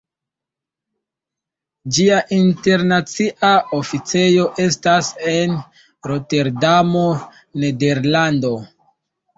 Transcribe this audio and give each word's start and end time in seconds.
Ĝia 1.97 2.17
internacia 2.37 3.51
oficejo 3.81 4.49
estas 4.67 5.13
en 5.37 5.55
Roterdamo, 6.13 7.07
Nederlando. 7.65 8.57